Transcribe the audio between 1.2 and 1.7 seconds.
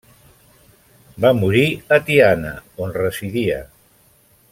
Va morir